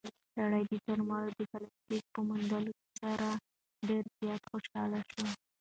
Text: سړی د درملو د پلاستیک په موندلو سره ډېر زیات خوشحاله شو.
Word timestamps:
سړی 0.33 0.63
د 0.69 0.71
درملو 0.85 1.31
د 1.37 1.39
پلاستیک 1.51 2.03
په 2.15 2.19
موندلو 2.27 2.73
سره 2.99 3.27
ډېر 3.87 4.03
زیات 4.19 4.41
خوشحاله 4.51 4.99
شو. 5.11 5.25